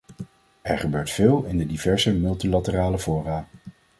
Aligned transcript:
Er 0.61 0.77
gebeurt 0.77 1.09
veel 1.09 1.43
in 1.43 1.57
de 1.57 1.65
diverse 1.65 2.13
multilaterale 2.13 2.99
fora. 2.99 3.47